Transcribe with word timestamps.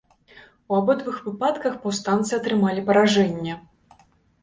У 0.71 0.75
абодвух 0.77 1.19
выпадках 1.27 1.77
паўстанцы 1.85 2.31
атрымалі 2.41 2.81
паражэнне. 2.91 3.53